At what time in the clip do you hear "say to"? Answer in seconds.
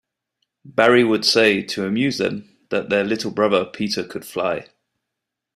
1.25-1.85